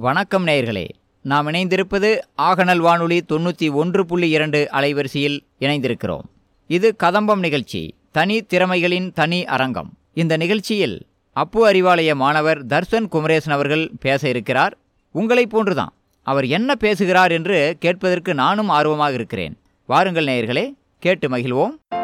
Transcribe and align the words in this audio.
வணக்கம் 0.00 0.46
நேயர்களே. 0.46 0.88
நாம் 1.22 1.48
இணைந்திருப்பது 1.48 2.18
ஆகநல் 2.42 2.76
வானொலி 2.76 3.24
தொண்ணூற்றி 3.28 3.72
ஒன்று 3.72 4.06
புள்ளி 4.06 4.30
இரண்டு 4.30 4.68
அலைவரிசையில் 4.72 5.38
இணைந்திருக்கிறோம். 5.60 6.20
இது 6.66 6.96
கதம்பம் 7.02 7.38
நிகழ்ச்சி 7.38 7.94
தனி 8.10 8.42
திறமைகளின் 8.42 9.12
தனி 9.12 9.44
அரங்கம். 9.44 9.92
இந்த 10.14 10.36
நிகழ்ச்சியில் 10.36 11.06
அப்பு 11.32 11.72
அறிவாலய 11.72 12.14
மாணவர் 12.14 12.66
தர்சன் 12.66 13.08
குமரேசன் 13.08 13.54
அவர்கள் 13.54 13.90
பேச 14.00 14.28
இருக்கிறார். 14.28 14.78
உங்களைப் 15.10 15.50
போன்றுதான். 15.50 15.92
அவர் 16.22 16.46
என்ன 16.46 16.74
பேசுகிறார் 16.74 17.32
என்று 17.32 17.76
கேட்பதற்கு 17.78 18.34
நானும் 18.34 18.68
ஆர்வமாக 18.68 19.12
இருக்கிறேன். 19.12 19.58
வாருங்கள் 19.86 20.24
நேயர்களே 20.24 20.74
கேட்டு 20.98 21.28
மகிழ்வோம். 21.28 21.97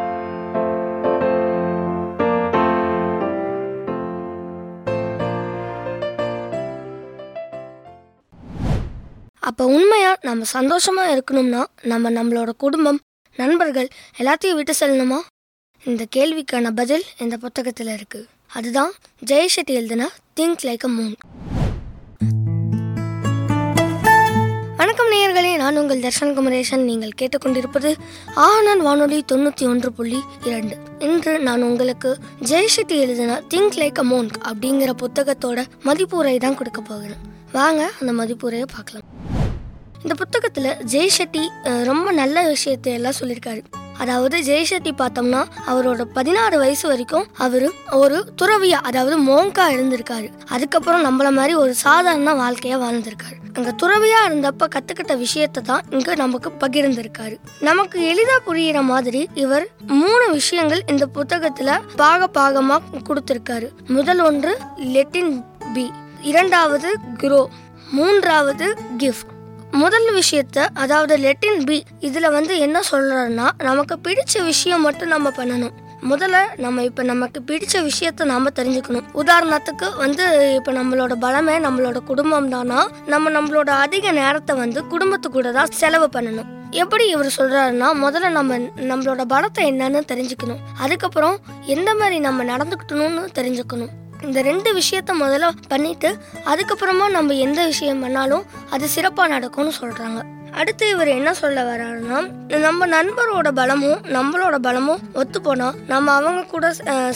அப்போ 9.48 9.64
உண்மையாக 9.66 10.18
நம்ம 10.26 10.44
சந்தோஷமாக 10.44 11.08
இருக்கணும்னா 11.14 11.62
நம்ம 11.90 12.10
நம்மளோட 12.10 12.50
குடும்பம் 12.62 12.98
நண்பர்கள் 13.36 13.88
எல்லாத்தையும் 14.18 14.56
விட்டு 14.58 14.74
செல்லணுமா? 14.80 15.18
இந்த 15.84 16.02
கேள்விக்கான 16.16 16.70
பதில் 16.78 17.04
இந்த 17.18 17.36
புத்தகத்தில் 17.36 17.90
இருக்கு. 17.96 18.20
அதுதான் 18.58 18.92
ஜெயசெட்டி 19.30 19.74
எழுதின 19.80 20.08
திங்க் 20.40 20.64
லைக் 20.68 20.86
அ 20.88 20.90
மூன் 20.94 21.14
வணக்கம் 24.80 25.10
நேயர்களே 25.14 25.52
நான் 25.56 25.76
உங்கள் 25.76 26.02
தர்ஷன் 26.06 26.34
குமரேசன். 26.38 26.84
நீங்கள் 26.90 27.14
கேட்டுக்கொண்டிருப்பது 27.20 27.92
ஆனன் 28.48 28.80
வானொலி 28.80 29.20
தொண்ணூற்றி 29.32 29.66
ஒன்று 29.72 29.92
புள்ளி 29.92 30.22
இரண்டு. 30.44 30.76
இன்று 31.08 31.38
நான் 31.48 31.62
உங்களுக்கு 31.62 32.12
ஜெயசெட்டி 32.52 32.98
எழுதின 33.04 33.40
திங்க் 33.54 33.78
லைக் 33.82 34.02
அ 34.04 34.06
மோன்க் 34.12 34.40
அப்படிங்கிற 34.52 34.92
புத்தகத்தோட 35.04 35.60
மதிப்புரை 35.88 36.36
தான் 36.46 36.58
கொடுக்க 36.62 36.80
போகிறேன். 36.80 37.22
வாங்க 37.58 37.82
அந்த 38.00 38.12
மதிப்புரையை 38.20 38.68
பார்க்கலாம். 38.76 39.06
இந்த 40.04 40.14
புத்தகத்தில் 40.20 40.70
ஜெய்ஷெட்டி 40.92 41.42
ரொம்ப 41.88 42.08
நல்ல 42.18 42.36
விஷயத்தை 42.48 42.90
எல்லாம் 42.96 43.16
சொல்லியிருக்காரு. 43.20 43.60
அதாவது 44.02 44.36
ஜெய்ஷெட்டி 44.48 44.92
பார்த்தோம்னா 45.00 45.40
அவரோட 45.70 46.02
பதினாறு 46.16 46.56
வயசு 46.62 46.84
வரைக்கும் 46.90 47.26
அவர் 47.44 47.66
ஒரு 48.00 48.18
துறவியா 48.42 48.78
அதாவது 48.88 49.16
மோங்கா 49.28 49.66
இருந்திருக்காரு. 49.76 50.28
அதுக்கப்புறம் 50.54 51.04
நம்மள 51.06 51.30
மாதிரி 51.38 51.54
ஒரு 51.62 51.72
சாதாரண 51.84 52.34
வாழ்க்கையா 52.42 52.78
வாழ்ந்திருக்காரு. 52.84 53.38
அங்க 53.56 53.72
துறவியா 53.82 54.20
இருந்தப்ப 54.28 54.68
கத்துக்கிட்ட 54.76 55.16
விஷயத்தை 55.24 55.62
தான் 55.70 55.84
இங்க 55.96 56.14
நமக்கு 56.24 56.50
பகிர்ந்திருக்காரு. 56.62 57.36
நமக்கு 57.68 57.98
எளிதா 58.12 58.38
புரியிற 58.48 58.80
மாதிரி 58.92 59.22
இவர் 59.44 59.66
மூணு 60.02 60.24
விஷயங்கள் 60.38 60.82
இந்த 60.94 61.06
புத்தகத்துல 61.18 61.78
பாக 62.02 62.28
பாகமா 62.38 62.78
கொடுத்திருக்காரு. 63.10 63.68
முதல் 63.98 64.22
ஒன்று 64.30 64.54
லெட்டின் 64.96 65.34
பி 65.76 65.86
இரண்டாவது 66.32 66.90
குரோ 67.22 67.44
மூன்றாவது 67.96 68.66
கிஃப்ட் 69.02 69.32
முதல் 69.74 70.06
விஷயத்த 70.14 70.66
அதாவது 70.74 71.14
லெட்டின் 71.16 71.64
பி 71.64 71.84
இதுல 72.00 72.32
வந்து 72.32 72.58
என்ன 72.58 72.80
சொல்றாருன்னா 72.90 73.46
நமக்கு 73.62 73.94
பிடிச்ச 74.04 74.44
விஷயம் 74.44 74.80
மட்டும் 74.80 75.08
நம்ம 75.08 75.28
பண்ணணும். 75.28 75.72
முதல்ல 76.10 76.38
நம்ம 76.56 76.82
இப்ப 76.82 77.02
நமக்கு 77.02 77.42
பிடிச்ச 77.46 77.74
விஷயத்த 77.80 78.24
நாம 78.24 78.50
தெரிஞ்சுக்கணும். 78.54 79.06
உதாரணத்துக்கு 79.14 79.96
வந்து 79.96 80.54
இப்ப 80.54 80.72
நம்மளோட 80.72 81.14
பலமே 81.20 81.56
நம்மளோட 81.66 81.96
குடும்பம் 81.96 82.48
தானா 82.48 82.90
நம்ம 83.06 83.30
நம்மளோட 83.30 83.68
அதிக 83.68 84.12
நேரத்தை 84.12 84.56
வந்து 84.56 84.86
குடும்பத்து 84.86 85.30
கூட 85.30 85.52
தான் 85.52 85.66
செலவு 85.70 86.08
பண்ணணும். 86.12 86.50
எப்படி 86.70 87.08
இவர் 87.08 87.34
சொல்றாருன்னா 87.36 87.90
முதல்ல 88.04 88.28
நம்ம 88.28 88.58
நம்மளோட 88.92 89.24
பலத்தை 89.28 89.64
என்னன்னு 89.72 90.02
தெரிஞ்சுக்கணும். 90.12 90.62
அதுக்கப்புறம் 90.78 91.36
எந்த 91.66 91.94
மாதிரி 91.94 92.18
நம்ம 92.18 92.44
நடந்துக்கிட்டணும்னு 92.44 93.24
தெரிஞ்சுக்கணும். 93.34 93.92
இந்த 94.24 94.42
ரெண்டு 94.42 94.70
விஷயத்த 94.74 95.12
முதல்ல 95.18 95.50
பண்ணிட்டு 95.68 96.10
அதுக்கப்புறமா 96.46 97.08
நம்ம 97.10 97.34
எந்த 97.40 97.60
விஷயம் 97.66 98.00
பண்ணாலும் 98.00 98.46
அது 98.70 98.88
சிறப்பாக 98.88 99.28
நடக்கும்னு 99.28 99.74
சொல்கிறாங்க 99.80 100.20
அடுத்து 100.60 100.88
இவர் 100.88 101.08
என்ன 101.08 101.34
சொல்ல 101.34 101.62
வர்றாருன்னா 101.68 102.18
நம்ம 102.64 102.86
நண்பரோட 102.86 103.48
பலமும் 103.50 104.00
நம்மளோட 104.16 104.56
பலமும் 104.66 105.00
ஒத்து 105.14 105.40
போனா 105.40 105.68
நம்ம 105.86 106.12
அவங்க 106.12 106.42
கூட 106.52 106.72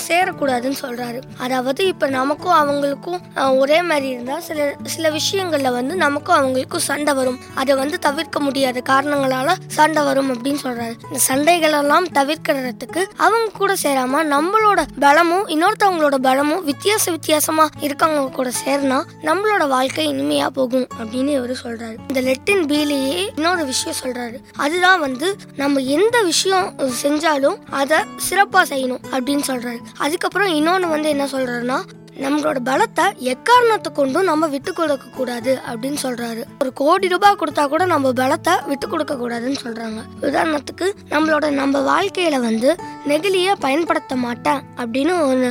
சேரக்கூடாதுன்னு 0.08 0.78
சொல்றாரு. 0.82 1.20
அதாவது 1.38 1.86
இப்ப 1.86 2.08
நமக்கும் 2.08 2.56
அவங்களுக்கும் 2.60 3.20
ஒரே 3.58 3.82
மாதிரி 3.82 4.08
இருந்தா 4.08 4.40
சில 4.40 4.66
சில 4.94 5.10
விஷயங்கள்ல 5.10 5.72
வந்து 5.72 5.96
நமக்கும் 5.96 6.38
அவங்களுக்கும் 6.38 6.86
சண்டை 6.88 7.14
வரும். 7.14 7.38
அதை 7.54 7.74
வந்து 7.74 7.98
தவிர்க்க 7.98 8.40
முடியாத 8.40 8.82
காரணங்களால 8.88 9.54
சண்டை 9.66 10.02
வரும் 10.04 10.30
அப்படின்னு 10.34 10.62
சொல்றாரு. 10.64 10.94
இந்த 11.08 11.20
சண்டைகளெல்லாம் 11.28 12.08
தவிர்க்கிறதுக்கு 12.18 13.04
அவங்க 13.16 13.50
கூட 13.58 13.74
சேராம 13.82 14.24
நம்மளோட 14.34 14.80
பலமும் 15.00 15.46
இன்னொருத்தவங்களோட 15.48 16.14
பலமும் 16.14 16.66
வித்தியாச 16.66 17.10
வித்தியாசமா 17.10 17.68
இருக்கவங்க 17.80 18.28
கூட 18.30 18.50
சேர்னா 18.64 19.00
நம்மளோட 19.22 19.68
வாழ்க்கை 19.68 20.06
இனிமையா 20.12 20.46
போகும் 20.46 20.88
அப்படின்னு 21.02 21.34
இவர் 21.38 21.56
சொல்றாரு. 21.64 21.96
இந்த 22.08 22.20
லெட்டின் 22.20 22.64
பீலியே 22.70 23.27
இன்னொரு 23.36 23.64
விஷயம் 23.64 23.98
சொல்றாரு. 24.02 24.40
அதுதான் 24.56 25.00
வந்து 25.00 25.36
நம்ம 25.56 25.80
எந்த 25.80 26.22
விஷயம் 26.22 26.74
செஞ்சாலும் 27.02 27.56
அதை 27.70 27.98
சிறப்பா 27.98 28.62
செய்யணும் 28.68 29.00
அப்படின்னு 29.10 29.42
சொல்றாரு. 29.46 29.78
அதுக்கப்புறம் 29.98 30.52
இன்னொன்னு 30.52 30.88
வந்து 30.88 31.08
என்ன 31.08 31.24
சொல்றாருன்னா 31.24 31.82
நம்மளோட 32.22 32.58
பலத்தை 32.68 33.04
எக்காரணத்தை 33.32 33.90
கொண்டும் 33.92 34.26
நம்ம 34.28 34.46
விட்டு 34.54 34.72
கொடுக்க 34.72 35.06
கூடாது 35.16 35.52
அப்படின்னு 35.70 35.98
சொல்றாரு. 36.04 36.42
ஒரு 36.62 36.70
கோடி 36.80 37.08
ரூபாய் 37.12 37.36
கொடுத்தா 37.40 37.64
கூட 37.72 37.82
நம்ம 37.92 38.12
பலத்தை 38.20 38.54
விட்டு 38.70 38.88
கொடுக்க 38.88 39.14
கூடாதுன்னு 39.14 39.60
சொல்றாங்க. 39.64 40.00
உதாரணத்துக்கு 40.28 40.86
நம்மளோட 41.12 41.50
நம்ம 41.60 41.82
வாழ்க்கையில 41.90 42.38
வந்து 42.46 42.70
நெகிழிய 43.10 43.52
பயன்படுத்த 43.66 44.16
மாட்டேன் 44.24 44.60
அப்படின்னு 44.80 45.14
ஒன்று 45.28 45.50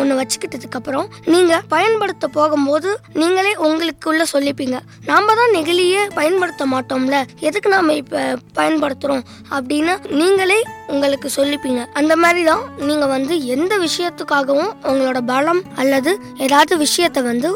ஒன்று 0.00 0.18
வச்சுக்கிட்டதுக்கு 0.20 0.78
அப்புறம் 0.80 1.08
நீங்க 1.34 1.60
பயன்படுத்த 1.74 2.28
போகும்போது 2.38 2.90
நீங்களே 3.20 3.54
உங்களுக்குள்ள 3.68 4.24
சொல்லிப்பீங்க. 4.34 4.78
நாம 5.10 5.34
தான் 5.40 5.54
நெகிழியே 5.58 6.02
பயன்படுத்த 6.18 6.66
மாட்டோம்ல. 6.74 7.18
எதுக்கு 7.48 7.70
நாம 7.76 7.94
இப்ப 8.02 8.24
பயன்படுத்துறோம் 8.60 9.24
அப்படின்னு 9.58 9.94
நீங்களே 10.20 10.60
உங்களுக்கு 10.92 11.30
சொல்லிப்பீங்க. 11.38 11.80
அந்த 12.00 12.16
மாதிரி 12.22 12.42
தான் 12.50 12.62
நீங்க 12.88 13.06
வந்து 13.16 13.34
எந்த 13.56 13.72
விஷயத்துக்காகவும் 13.86 14.72
உங்களோட 14.90 15.20
பலம் 15.32 15.64
அல்லது 15.82 16.12
ஏதாவது 16.46 16.76
விஷயத்த 16.86 17.22
வந்து 17.32 17.50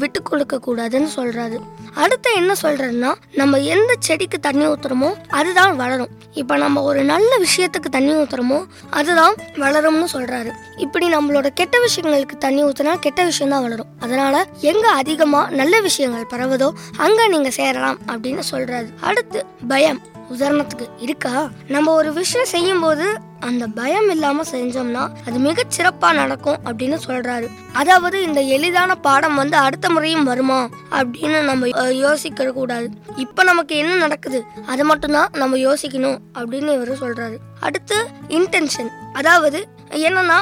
விட்டு 0.00 0.20
கொடுக்க 0.22 0.56
கூடாதுன்னு 0.64 1.08
சொல்றாரு. 1.16 1.56
அடுத்து 2.02 2.28
என்ன 2.40 2.52
சொல்றதுன்னா 2.62 3.10
நம்ம 3.40 3.58
எந்த 3.74 3.92
செடிக்கு 4.06 4.38
தண்ணி 4.46 4.64
ஊத்துறோமோ 4.70 5.08
அதுதான் 5.38 5.74
வளரும். 5.80 6.12
இப்ப 6.40 6.56
நம்ம 6.62 6.82
ஒரு 6.90 7.00
நல்ல 7.10 7.30
விஷயத்துக்கு 7.44 7.90
தண்ணி 7.96 8.12
ஊத்துறோமோ 8.20 8.58
அதுதான் 8.98 9.34
வளரும்னு 9.62 10.08
சொல்றாரு. 10.14 10.50
இப்படி 10.84 11.08
நம்மளோட 11.16 11.50
கெட்ட 11.60 11.78
விஷயங்களுக்கு 11.86 12.38
தண்ணி 12.46 12.62
ஊத்துனா 12.68 12.94
கெட்ட 13.06 13.24
விஷயம் 13.30 13.52
தான் 13.54 13.64
வளரும். 13.66 13.92
அதனால 14.06 14.44
எங்க 14.72 14.86
அதிகமா 15.02 15.42
நல்ல 15.60 15.80
விஷயங்கள் 15.88 16.30
பரவுதோ 16.34 16.70
அங்க 17.06 17.28
நீங்க 17.34 17.52
சேரலாம் 17.60 18.00
அப்படின்னு 18.12 18.44
சொல்றாரு. 18.52 18.90
அடுத்து 19.10 19.40
பயம். 19.72 20.02
உதாரணத்துக்கு 20.32 20.86
இருக்கா? 20.98 21.48
நம்ம 21.68 21.92
ஒரு 21.92 22.12
விஷயம் 22.12 22.46
செய்யும் 22.46 22.80
போது 22.80 23.06
அந்த 23.40 23.66
பயம் 23.66 24.10
இல்லாம 24.10 24.42
செஞ்சோம்னா 24.50 25.02
அது 25.26 25.38
மிக 25.38 25.62
சிறப்பா 25.76 26.10
நடக்கும் 26.12 26.60
அப்படின்னு 26.64 26.98
சொல்றாரு. 27.06 27.46
அதாவது 27.72 28.22
இந்த 28.22 28.40
எளிதான 28.40 28.94
பாடம் 28.94 29.34
வந்து 29.34 29.56
அடுத்த 29.56 29.90
முறையும் 29.90 30.24
வருமா 30.24 30.68
அப்படின்னு 30.90 31.40
நம்ம 31.42 31.90
யோசிக்க 31.92 32.50
கூடாது. 32.52 32.88
இப்ப 33.16 33.42
நமக்கு 33.42 33.76
என்ன 33.76 33.94
நடக்குது? 33.94 34.40
அது 34.66 34.84
மட்டும்தான் 34.84 35.30
நம்ம 35.32 35.56
யோசிக்கணும் 35.56 36.18
அப்படின்னு 36.34 36.70
இவரு 36.78 36.94
சொல்றாரு. 37.04 37.36
அடுத்து 37.60 37.98
இன்டென்ஷன் 38.28 38.90
அதாவது 39.12 39.68
என்னன்னா 39.90 40.38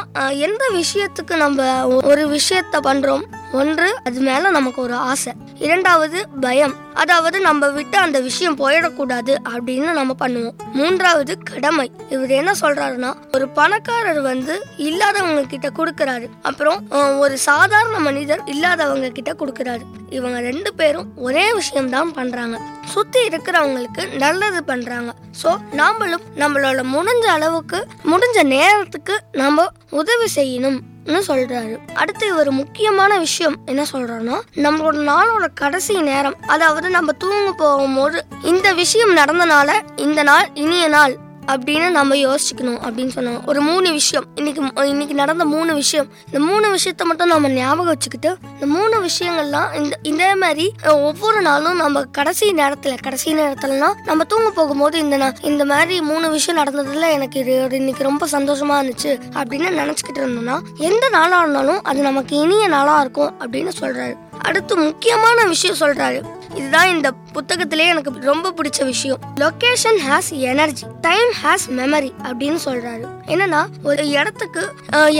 எந்த 0.46 0.64
விஷயத்துக்கு 0.74 1.36
நம்ம 1.36 1.86
ஒரு 1.86 2.22
விஷயத்த 2.28 2.76
பண்றோம் 2.88 3.24
ஒன்று 3.60 3.88
அது 4.04 4.20
மேல 4.20 4.50
நமக்கு 4.50 4.82
ஒரு 4.82 4.94
ஆசை. 4.94 5.32
இரண்டாவது 5.58 6.18
பயம். 6.40 6.74
அதாவது 6.94 7.40
நம்ம 7.40 7.68
விட்டு 7.68 7.98
அந்த 7.98 8.20
விஷயம் 8.20 8.58
போயிடக்கூடாது 8.58 9.32
அப்படின்னு 9.52 9.90
நம்ம 9.98 10.14
பண்ணுவோம். 10.18 10.56
மூன்றாவது 10.72 11.38
கடமை. 11.50 11.86
இவர் 12.10 12.30
என்ன 12.30 12.52
சொல்றாருன்னா 12.60 13.10
ஒரு 13.34 13.48
பணக்காரர் 13.48 14.20
வந்து 14.20 14.54
இல்லாதவங்க 14.76 15.42
கிட்ட 15.42 15.70
கொடுக்கறாரு. 15.78 16.26
அப்புறம் 16.42 16.90
ஒரு 17.18 17.38
சாதாரண 17.38 17.98
மனிதர் 17.98 18.42
இல்லாதவங்க 18.44 19.08
கிட்ட 19.08 19.32
கொடுக்கறாரு. 19.32 19.84
இவங்க 20.08 20.40
ரெண்டு 20.40 20.74
பேரும் 20.74 21.10
ஒரே 21.16 21.52
விஷயம் 21.52 21.90
தான் 21.90 22.12
பண்றாங்க. 22.12 22.58
சுத்தி 22.84 23.20
இருக்கிறவங்களுக்கு 23.28 24.04
நல்லது 24.16 24.64
பண்றாங்க. 24.64 25.12
சோ 25.42 25.50
நாமளும் 25.76 26.24
நம்மளோட 26.38 26.80
முடிஞ்ச 26.96 27.26
அளவுக்கு 27.38 27.86
முடிஞ்ச 28.04 28.42
நேரத்துக்கு 28.42 29.20
நம்ம 29.32 29.66
உதவி 29.90 30.28
செய்யணும். 30.34 30.80
சொல்றாரு? 31.06 31.78
அடுத்து 31.94 32.26
இவர் 32.26 32.50
முக்கியமான 32.50 33.18
விஷயம் 33.18 33.56
என்ன 33.66 33.84
சொல்றாருன்னா 33.92 34.40
நம்மளோட 34.54 35.10
நாளோட 35.10 35.48
கடைசி 35.54 36.00
நேரம் 36.00 36.36
அதாவது 36.46 36.90
நம்ம 36.90 37.12
தூங்க 37.12 37.52
போகும்போது 37.52 38.24
இந்த 38.42 38.72
விஷயம் 38.72 39.16
நடந்தனால 39.16 39.70
இந்த 39.96 40.22
நாள் 40.22 40.48
இனிய 40.54 40.88
நாள் 40.88 41.16
அப்படின்னு 41.46 41.90
நம்ம 41.90 42.14
யோசிச்சுக்கணும் 42.14 42.78
அப்படின்னு 42.86 43.10
சொன்னாங்க 43.14 43.46
ஒரு 43.46 43.60
மூணு 43.60 43.90
விஷயம். 43.92 44.24
இன்னைக்கு 44.34 44.88
இன்னைக்கு 44.88 45.14
நடந்த 45.14 45.44
மூணு 45.44 45.74
விஷயம். 45.74 46.06
இந்த 46.26 46.38
மூணு 46.38 46.74
விஷயத்த 46.74 47.04
மட்டும் 47.04 47.28
நம்ம 47.28 47.48
ஞாபகம் 47.48 47.86
வச்சுக்கிட்டு 47.86 48.36
இந்த 48.52 48.66
மூணு 48.66 49.04
விஷயங்கள்லாம் 49.04 49.74
இந்த 49.74 49.98
இதே 50.02 50.34
மாதிரி 50.34 50.72
ஒவ்வொரு 50.86 51.40
நாளும் 51.40 51.76
நம்ம 51.76 52.04
கடைசி 52.04 52.52
நேரத்துல 52.52 52.96
கடைசி 53.02 53.34
நேரத்துலனா 53.34 53.92
நம்ம 54.04 54.24
தூங்க 54.24 54.50
போகும்போது 54.50 54.98
இந்த 54.98 55.32
இந்த 55.40 55.64
மாதிரி 55.64 56.00
மூணு 56.00 56.30
விஷயம் 56.30 56.64
நடந்ததுல 56.64 57.10
எனக்கு 57.10 57.40
இது 57.40 57.62
ஒரு 57.62 57.76
இன்னைக்கு 57.76 58.02
ரொம்ப 58.02 58.26
சந்தோஷமா 58.26 58.74
இருந்துச்சு 58.84 59.20
அப்படின்னு 59.32 59.70
நினைச்சுக்கிட்டு 59.80 60.18
இருந்தோம்னா 60.18 60.60
எந்த 60.74 61.08
நாளா 61.08 61.40
இருந்தாலும் 61.40 61.82
அது 61.82 62.00
நமக்கு 62.00 62.36
இனிய 62.36 62.68
நாளா 62.68 63.00
இருக்கும் 63.00 63.34
அப்படின்னு 63.40 63.70
சொல்றாரு. 63.80 64.14
அடுத்து 64.40 64.76
முக்கியமான 64.76 65.44
விஷயம் 65.44 65.76
சொல்றாரு. 65.76 66.22
இதுதான் 66.54 66.88
இந்த 66.88 67.12
புத்தகத்திலே 67.34 67.86
எனக்கு 67.92 68.12
ரொம்ப 68.20 68.54
பிடிச்ச 68.56 68.84
விஷயம். 68.84 69.20
Location 69.40 69.98
has 70.08 70.30
energy 70.32 70.86
time 71.00 71.30
has 71.42 71.66
memory 71.78 72.10
அப்படின்னு 72.22 72.58
சொல்றாரு. 72.64 73.06
என்னன்னா 73.26 73.62
ஒரு 73.82 74.08
இடத்துக்கு 74.08 74.64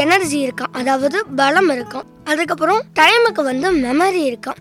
எனர்ஜி 0.04 0.38
இருக்கான் 0.46 0.72
அதாவது 0.72 1.26
பலம் 1.26 1.70
இருக்கும். 1.70 2.06
அதுக்கப்புறம் 2.24 2.80
டைமுக்கு 3.00 3.42
வந்து 3.42 3.68
மெமரி 3.72 4.20
இருக்கான் 4.22 4.60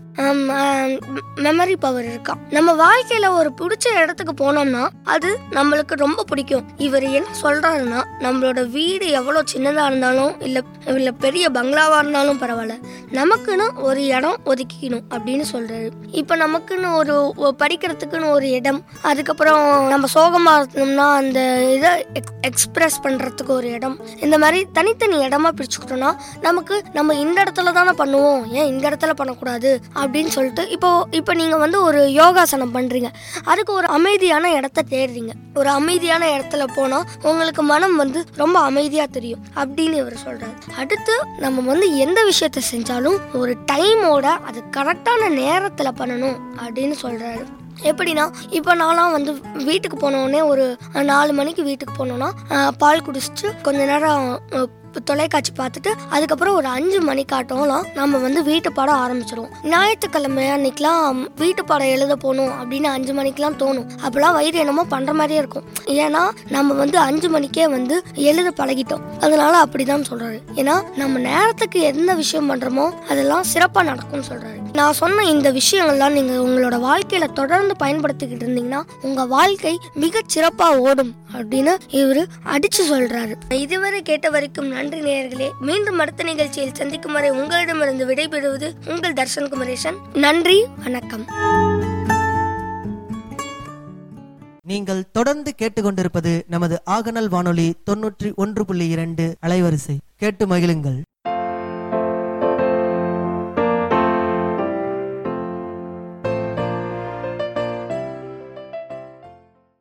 மெமரி 1.36 1.74
பவர் 1.76 2.04
இருக்கான் 2.04 2.40
நம்ம 2.50 2.72
வாழ்க்கையில 2.72 3.30
ஒரு 3.34 3.52
பிடிச்ச 3.60 3.86
இடத்துக்கு 4.02 4.34
போனோம்னா 4.42 4.88
அது 5.04 5.38
நம்மளுக்கு 5.50 5.94
ரொம்ப 5.94 6.24
பிடிக்கும். 6.24 6.64
இவர் 6.76 7.02
என்ன 7.02 7.28
சொல்றாருன்னா 7.42 8.00
நம்மளோட 8.20 8.70
வீடு 8.70 9.08
எவ்வளோ 9.10 9.42
சின்னதா 9.54 9.84
இருந்தாலும் 9.86 10.40
இல்ல 10.40 10.62
இல்ல 10.86 11.10
பெரிய 11.10 11.50
பங்களாவா 11.50 11.98
இருந்தாலும் 11.98 12.40
பரவாயில்ல 12.40 12.76
நமக்குன்னு 13.12 13.74
ஒரு 13.74 14.04
இடம் 14.06 14.38
ஒதுக்கிக்கணும் 14.44 15.04
அப்படின்னு 15.10 15.44
சொல்றாரு. 15.52 15.88
இப்ப 16.10 16.36
நமக்குன்னு 16.36 16.94
ஒரு 16.94 17.34
படிக்கிறதுக்குன்னு 17.58 18.30
ஒரு 18.30 18.50
இடம் 18.50 18.84
அதுக்கப்புறம் 19.02 19.88
நம்ம 19.88 20.08
சோகமா 20.14 20.54
இருந்தோம்னா 20.58 21.14
அந்த 21.14 21.40
இதை 21.76 22.06
எக்ஸ்பிரஸ் 22.42 23.00
பண்றதுக்கு 23.00 23.50
ஒரு 23.50 23.70
இடம் 23.70 24.00
இந்த 24.20 24.38
மாதிரி 24.38 24.66
தனித்தனி 24.72 25.16
இடமா 25.16 25.52
பிரிச்சுக்கிட்டோம்னா 25.56 26.12
நமக்கு 26.40 26.82
நம்ம 26.92 27.14
இந்த 27.14 27.42
இடத்துல 27.42 27.61
தானே 27.70 27.92
பண்ணுவோம். 27.98 28.50
ஏன் 28.50 28.66
இந்த 28.66 28.90
இடத்துல 28.90 29.10
பண்ணக்கூடாது? 29.10 29.80
அப்படின்னு 29.94 30.26
சொல்லிட்டு 30.26 30.70
இப்போ 30.70 31.06
இப்போ 31.10 31.34
நீங்கள் 31.34 31.58
வந்து 31.58 31.82
ஒரு 31.82 32.12
யோகாசனம் 32.12 32.74
பண்ணுறீங்க 32.74 33.08
அதுக்கு 33.44 33.72
ஒரு 33.72 33.86
அமைதியான 33.86 34.52
இடத்த 34.52 34.84
தேடுறீங்க. 34.90 35.32
ஒரு 35.54 35.68
அமைதியான 35.68 36.26
இடத்துல 36.36 36.64
போனால் 36.74 37.04
உங்களுக்கு 37.22 37.62
மனம் 37.62 37.96
வந்து 37.96 38.24
ரொம்ப 38.36 38.60
அமைதியாக 38.60 39.06
தெரியும் 39.06 39.42
அப்படின்னு 39.56 39.94
இவர் 39.94 40.22
சொல்கிறாரு 40.26 40.54
அடுத்து 40.76 41.24
நம்ம 41.38 41.60
வந்து 41.60 41.96
எந்த 41.96 42.24
விஷயத்த 42.24 42.62
செஞ்சாலும் 42.72 43.18
ஒரு 43.32 43.56
டைமோட 43.72 44.24
அது 44.24 44.62
கரெக்டான 44.76 45.28
நேரத்தில் 45.28 45.98
பண்ணணும் 45.98 46.38
அப்படின்னு 46.64 46.96
சொல்கிறாரு 47.02 47.44
எப்படின்னா 47.82 48.30
இப்போ 48.50 48.74
நான்லாம் 48.74 49.12
வந்து 49.12 49.32
வீட்டுக்கு 49.54 49.96
போனோடனே 49.96 50.46
ஒரு 50.46 50.78
நாலு 51.02 51.32
மணிக்கு 51.32 51.62
வீட்டுக்கு 51.62 52.04
போனோன்னா 52.04 52.28
பால் 52.78 53.04
குடிச்சிட்டு 53.06 53.62
கொஞ்ச 53.62 53.84
நேரம் 53.84 54.38
தொலைக்காட்சி 55.00 55.52
பார்த்துட்டு 55.58 55.92
அதுக்கப்புறம் 56.10 56.54
ஒரு 56.54 56.66
அஞ்சு 56.66 57.00
மணிக்காட்டம்லாம் 57.00 57.86
நம்ம 57.94 58.18
வந்து 58.18 58.42
வீட்டு 58.42 58.72
பாடம் 58.72 59.00
ஆரம்பிச்சிடுவோம் 59.04 59.52
ஞாயிற்றுக்கிழமை 59.62 60.44
அன்னைக்கெலாம் 60.44 61.28
வீட்டு 61.36 61.64
பாடம் 61.64 61.88
எழுத 61.88 62.16
போகணும் 62.16 62.52
அப்படின்னு 62.60 62.84
அஞ்சு 62.84 63.12
மணிக்கெலாம் 63.12 63.58
தோணும். 63.62 63.88
அப்போலாம் 64.06 64.32
வயிறு 64.32 64.58
என்னமோ 64.58 64.84
பண்ணுற 64.90 65.12
மாதிரியே 65.12 65.38
இருக்கும். 65.38 65.64
ஏன்னா 65.86 66.22
நம்ம 66.48 66.74
வந்து 66.74 66.98
அஞ்சு 66.98 67.28
மணிக்கே 67.28 67.68
வந்து 67.68 68.02
எழுத 68.14 68.64
பழகிட்டோம். 68.64 69.02
அதனால 69.20 69.64
அப்படிதான் 69.64 70.08
சொல்கிறாரு 70.10 70.40
ஏன்னா 70.54 70.82
நம்ம 70.96 71.18
நேரத்துக்கு 71.18 71.80
எந்த 71.80 72.14
விஷயம் 72.14 72.50
பண்ணுறோமோ 72.50 72.90
அதெல்லாம் 73.08 73.42
சிறப்பாக 73.42 73.88
நடக்கும்னு 73.90 74.28
சொல்கிறாரு 74.30 74.61
நான் 74.72 74.92
சொன்ன 74.92 75.24
இந்த 75.24 75.52
விஷயங்கள்லாம் 75.52 76.10
நீங்க 76.10 76.32
உங்களோட 76.32 76.80
வாழ்க்கையில 76.80 77.32
தொடர்ந்து 77.32 77.74
பயன்படுத்திக்கிட்டு 77.78 78.46
இருந்தீங்கன்னா 78.46 78.82
உங்க 79.02 79.26
வாழ்க்கை 79.26 79.78
மிக 79.94 80.20
சிறப்பா 80.34 80.76
ஓடும் 80.76 81.14
அப்படின்னு 81.32 81.74
இவரு 81.88 82.24
அடிச்சு 82.44 82.82
சொல்றாரு. 82.90 83.52
இதுவரை 83.52 84.02
கேட்ட 84.02 84.30
வரைக்கும் 84.30 84.66
நன்றி 84.66 85.00
நேயர்களே. 85.00 85.50
மீண்டும் 85.60 85.98
அடுத்த 85.98 86.22
நிகழ்ச்சியில் 86.22 86.74
சந்திக்கும் 86.74 87.12
வரை 87.12 87.30
உங்களிடமிருந்து 87.30 88.06
விடைபெறுவது 88.06 88.72
உங்கள் 88.86 89.12
தர்ஷன் 89.12 89.48
குமரேசன். 89.48 89.96
நன்றி 90.14 90.66
வணக்கம். 90.82 91.24
நீங்கள் 94.66 95.10
தொடர்ந்து 95.10 95.54
கேட்டுக்கொண்டிருப்பது 95.58 96.42
நமது 96.46 96.82
ஆகநல் 96.90 97.28
வானொலி 97.28 97.74
தொன்னூற்றி 97.90 98.34
ஒன்று 98.34 98.64
புள்ளி 98.64 98.88
இரண்டு 98.88 99.36
அலைவரிசை. 99.46 99.96
கேட்டு 100.16 100.46
மகிழுங்கள். 100.46 101.00